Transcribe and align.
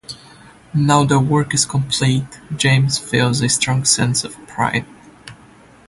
Now 0.73 1.01
that 1.03 1.09
the 1.09 1.19
work 1.19 1.53
is 1.53 1.63
complete, 1.67 2.23
James 2.57 2.97
feels 2.97 3.41
a 3.43 3.49
strong 3.49 3.85
sense 3.85 4.23
of 4.23 4.33
pride. 4.47 4.87